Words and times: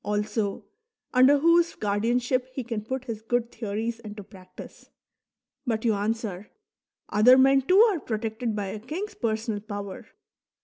also, 0.03 0.65
under 1.13 1.37
whose 1.37 1.75
guardianship 1.75 2.47
he 2.53 2.63
can 2.63 2.81
put 2.83 3.05
his 3.05 3.21
good 3.21 3.51
theories 3.51 3.99
into 3.99 4.23
practice. 4.23 4.89
But 5.63 5.85
you 5.85 5.93
answer:" 5.93 6.49
Other 7.09 7.37
men 7.37 7.61
too 7.61 7.77
are 7.81 7.99
protected 7.99 8.55
by 8.55 8.69
a 8.69 8.79
king's 8.79 9.13
personal 9.13 9.59
power." 9.59 10.07